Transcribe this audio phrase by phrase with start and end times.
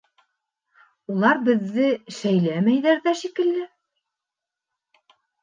[1.15, 1.89] Улар беҙҙе
[2.21, 3.69] шәйләмәйҙәр ҙә шикелле.